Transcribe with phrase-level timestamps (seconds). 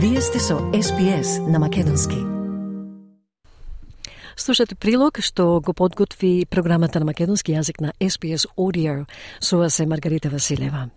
[0.00, 2.14] Вие сте со СПС на Македонски.
[4.36, 9.08] Слушате прилог што го подготви програмата на македонски јазик на SPS Audio
[9.40, 10.90] со вас е Маргарита Василева.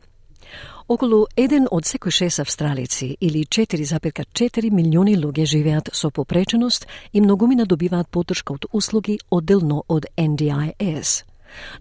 [0.87, 7.65] Околу еден од секој шест австралици или 4,4 милиони луѓе живеат со попреченост и многумина
[7.65, 11.25] добиваат поддршка од услуги одделно од NDIS.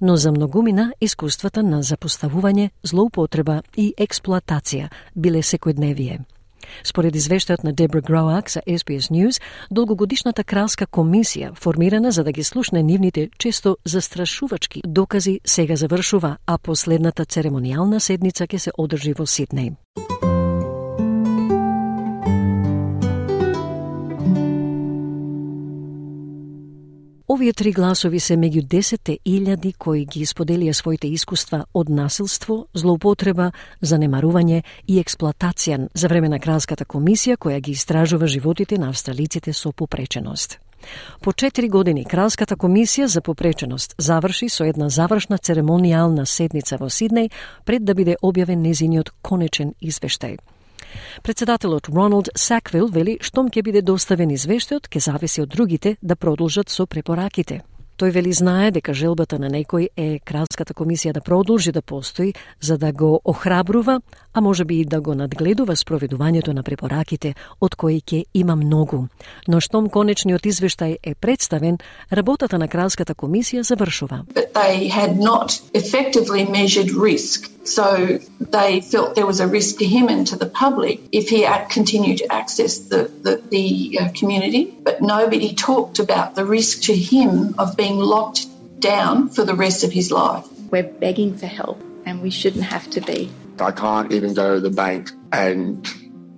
[0.00, 6.24] Но за многумина искуствата на запоставување, злоупотреба и експлоатација биле секојдневие.
[6.84, 12.44] Според извештајот на Дебра Гроак за SBS News, долгогодишната кралска комисија, формирана за да ги
[12.44, 19.26] слушне нивните често застрашувачки докази, сега завршува, а последната церемонијална седница ќе се одржи во
[19.26, 19.76] Сиднеј.
[27.40, 33.46] Овие три гласови се меѓу десетте илјади кои ги споделија своите искуства од насилство, злоупотреба,
[33.80, 39.72] занемарување и експлоатација за време на Кралската комисија која ги истражува животите на австралиците со
[39.72, 40.58] попреченост.
[41.22, 47.30] По четири години Кралската комисија за попреченост заврши со една завршна церемонијална седница во Сиднеј
[47.64, 50.36] пред да биде објавен незиниот конечен извештај.
[51.22, 56.70] Председателот Роналд Саквил вели штом ќе биде доставен извештајот, ќе зависи од другите да продолжат
[56.70, 57.62] со препораките.
[58.00, 62.78] Тој вели знае дека желбата на некој е Кралската комисија да продолжи да постои за
[62.78, 64.00] да го охрабрува,
[64.32, 69.08] а може би и да го надгледува спроведувањето на препораките, од кои ќе има многу.
[69.48, 71.76] Но штом конечниот извештај е представен,
[72.10, 74.24] работата на Кралската комисија завршува.
[74.32, 77.52] But they had not effectively measured risk.
[77.70, 81.46] So they felt there was a risk to him and to the public if he
[81.68, 84.74] continued to access the, the, the uh, community.
[84.82, 88.46] But nobody talked about the risk to him of being locked
[88.80, 90.44] down for the rest of his life.
[90.72, 93.30] We're begging for help and we shouldn't have to be.
[93.60, 95.88] I can't even go to the bank and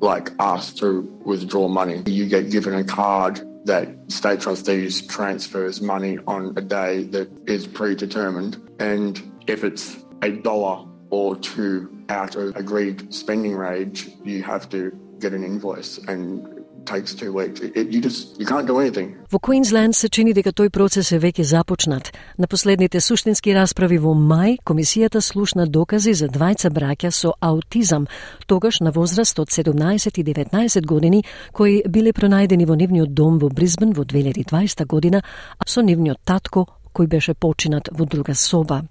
[0.01, 2.03] like ask to withdraw money.
[2.05, 7.67] You get given a card that state trustees transfers money on a day that is
[7.67, 14.69] predetermined and if it's a dollar or to out of agreed spending range, you have
[14.71, 14.91] to
[15.21, 17.61] get an invoice and takes two weeks.
[17.61, 19.15] It, you just you can't do anything.
[19.31, 22.13] Во Квинсленд се чини дека тој процес е веќе започнат.
[22.39, 28.07] На последните суштински расправи во мај, комисијата слушна докази за двајца браќа со аутизам,
[28.47, 33.49] тогаш на возраст од 17 и 19 години, кои биле пронајдени во нивниот дом во
[33.49, 35.23] Бризбен во 2020 година,
[35.59, 38.83] а со нивниот татко кој беше починат во друга соба.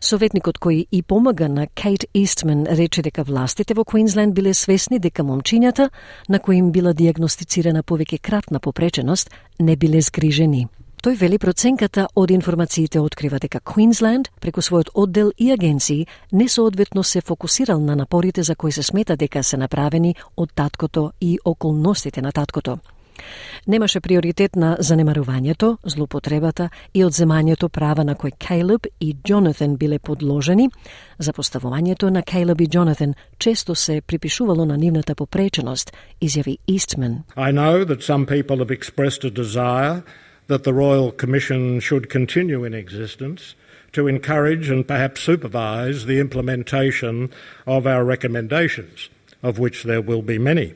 [0.00, 5.22] Советникот кој и помага на Кейт Истман рече дека властите во Квинсленд биле свесни дека
[5.22, 5.90] момчињата,
[6.28, 10.68] на кои им била диагностицирана повеќе кратна попреченост, не биле згрижени.
[11.04, 17.20] Тој вели проценката од информациите открива дека Квинсленд, преку својот оддел и агенции, несоодветно се
[17.20, 22.32] фокусирал на напорите за кои се смета дека се направени од таткото и околностите на
[22.32, 22.78] таткото.
[23.66, 30.70] Немаше приоритет на занемарувањето, злоупотребата и одземањето права на кој Кейлеб и Джонатан биле подложени.
[31.18, 35.92] Запоставувањето на Кейлеб и Джонатан често се припишувало на нивната попреченост,
[36.22, 37.24] изјави Истман.
[37.36, 40.02] I know that some people have expressed a desire
[40.48, 43.54] that the Royal Commission should continue in existence
[43.92, 47.30] to encourage and perhaps supervise the implementation
[47.66, 49.08] of our recommendations,
[49.42, 50.74] of which there will be many.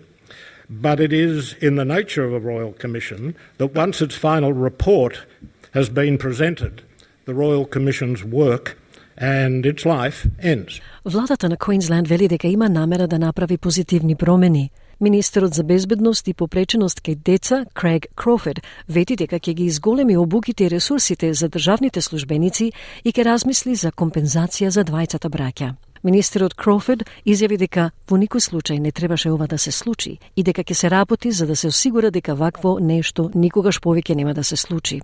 [0.70, 5.24] But it is in the nature of a Royal Commission that once its final report
[5.72, 6.82] has been presented,
[7.24, 8.76] the Royal Commission's work
[9.16, 10.80] and its life ends.
[11.04, 14.70] Владата на Квинсленд вели дека има намера да направи позитивни промени.
[15.00, 20.64] Министерот за безбедност и попреченост кај деца, Крейг Крофед, вети дека ќе ги изголеми обуките
[20.64, 22.72] и ресурсите за државните службеници
[23.04, 25.74] и ќе размисли за компензација за двајцата браќа.
[26.02, 30.62] Министерот Крофед изјави дека во никој случај не требаше ова да се случи и дека
[30.62, 34.56] ќе се работи за да се осигура дека вакво нешто никогаш повеќе нема да се
[34.56, 35.00] случи.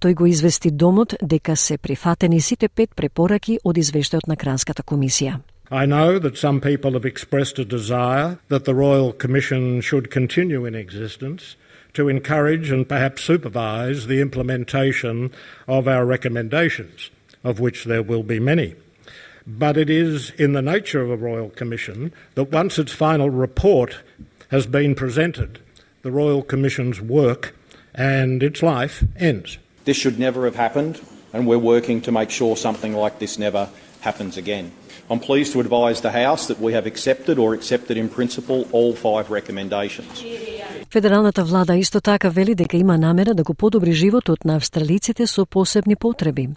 [0.00, 5.40] Тој го извести домот дека се прифатени сите пет препораки од извештајот на Кранската комисија.
[5.70, 10.64] I know that some people have expressed a desire that the Royal Commission should continue
[10.64, 11.56] in existence
[11.94, 15.32] to encourage and perhaps supervise the implementation
[15.66, 17.10] of our recommendations,
[17.42, 18.74] of which there will be many.
[19.46, 23.98] But it is in the nature of a Royal Commission that once its final report
[24.50, 25.60] has been presented,
[26.02, 27.54] the Royal Commission's work
[27.94, 29.58] and its life ends.
[29.84, 31.00] This should never have happened,
[31.32, 33.68] and we're working to make sure something like this never
[34.00, 34.72] happens again.
[35.08, 38.94] I'm pleased to advise the House that we have accepted or accepted in principle all
[38.94, 40.22] five recommendations.
[40.90, 45.46] Федералната влада исто така вели дека има намера да го подобри животот на австралиците со
[45.46, 46.48] посебни потреби.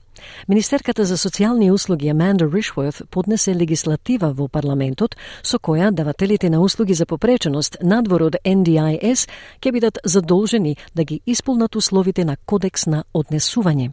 [0.49, 6.93] Министерката за социјални услуги Аманда Ришворт поднесе легислатива во парламентот со која давателите на услуги
[6.93, 9.29] за попреченост надвор од NDIS
[9.61, 13.91] ќе бидат задолжени да ги исполнат условите на кодекс на однесување.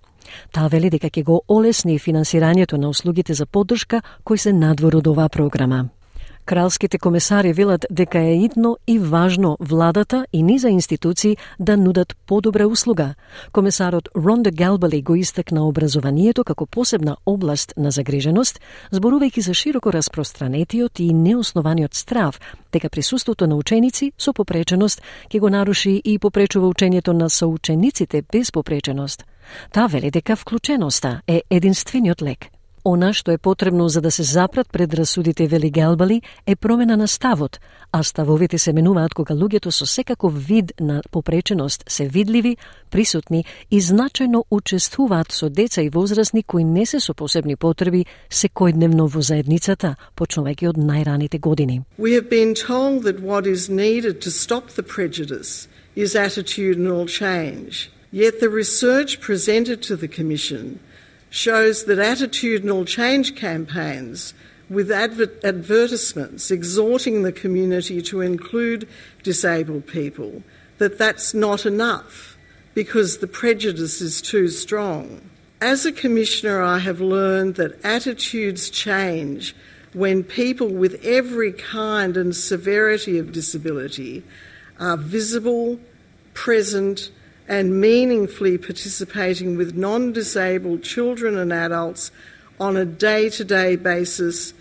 [0.52, 5.06] Таа вели дека ќе го олесни финансирањето на услугите за поддршка кои се надвор од
[5.06, 5.95] оваа програма.
[6.46, 12.68] Кралските комесари велат дека е итно и важно владата и низа институции да нудат подобра
[12.68, 13.14] услуга.
[13.52, 18.60] Комесарот Ронда Галбали го истакна образованието како посебна област на загриженост,
[18.92, 22.40] зборувајќи за широко распространетиот и неоснованиот страв
[22.72, 28.52] дека присуството на ученици со попреченост ќе го наруши и попречува учењето на соучениците без
[28.52, 29.24] попреченост.
[29.72, 32.55] Таа вели дека вклученоста е единствениот лек.
[32.86, 37.58] Она што е потребно за да се запрат предрасудите вели Гелбали е промена на ставот,
[37.92, 42.56] а ставовите се менуваат кога луѓето со секаков вид на попреченост се видливи,
[42.90, 49.10] присутни и значајно учествуваат со деца и возрастни кои не се со посебни потреби секојдневно
[49.10, 51.82] во заедницата, почнувајќи од најраните години.
[51.98, 55.66] We have been told that what is needed to stop the prejudice
[55.96, 57.90] is attitudinal change.
[58.12, 60.78] Yet the research presented to the Commission
[61.36, 64.32] shows that attitudinal change campaigns
[64.70, 68.88] with adver- advertisements exhorting the community to include
[69.22, 70.42] disabled people
[70.78, 72.38] that that's not enough
[72.74, 75.20] because the prejudice is too strong.
[75.60, 79.54] As a commissioner, I have learned that attitudes change
[79.92, 84.22] when people with every kind and severity of disability
[84.80, 85.78] are visible,
[86.32, 87.10] present,
[87.48, 92.10] and meaningfully participating with non disabled children and adults
[92.58, 94.52] on a day to day basis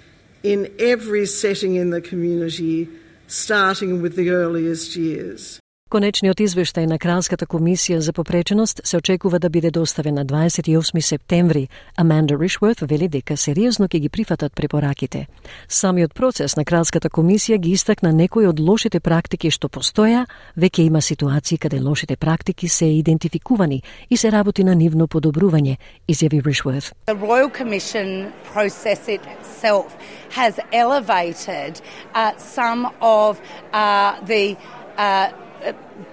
[0.44, 2.88] in every setting in the community,
[3.28, 5.60] starting with the earliest years.
[5.96, 11.68] Конечниот извештај на Кралската комисија за попреченост се очекува да биде доставен на 28 септември.
[11.96, 15.28] Аманда Ришворт вели дека сериозно ќе ги прифатат препораките.
[15.70, 20.26] Самиот процес на Кралската комисија ги истакна некои од лошите практики што постоја,
[20.60, 25.78] веќе има ситуации каде лошите практики се идентификувани и се работи на нивно подобрување,
[26.12, 26.92] изјави Ришворт.
[27.08, 29.96] The Royal Commission process itself
[30.36, 31.80] has elevated
[32.14, 33.40] uh, some of
[33.72, 34.58] uh, the
[34.98, 35.45] uh,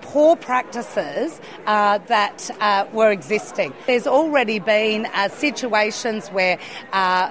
[0.00, 3.72] poor practices uh, that uh, were existing.
[3.86, 6.58] There's already been uh, situations where
[6.92, 7.30] uh,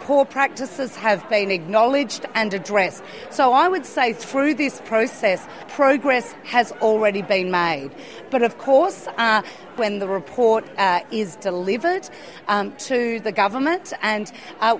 [0.00, 3.02] poor practices have been acknowledged and addressed.
[3.30, 7.90] So I would say through this process, progress has already been made.
[8.30, 9.42] But of course, uh,
[9.76, 12.08] when the report uh, is delivered
[12.48, 14.32] um, to the government, and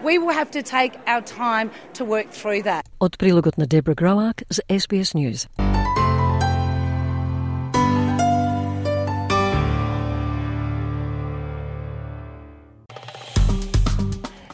[0.03, 2.87] we will have to take our time to work through that.
[3.01, 5.47] Od prilogот na Deborah Groak z SBS News.